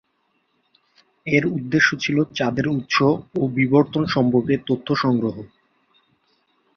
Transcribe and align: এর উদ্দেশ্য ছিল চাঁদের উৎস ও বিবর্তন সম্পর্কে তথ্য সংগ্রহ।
এর 1.27 1.43
উদ্দেশ্য 1.51 1.89
ছিল 2.03 2.17
চাঁদের 2.37 2.65
উৎস 2.71 2.97
ও 3.35 3.41
বিবর্তন 3.57 4.03
সম্পর্কে 4.15 4.55
তথ্য 4.67 4.87
সংগ্রহ। 4.95 5.35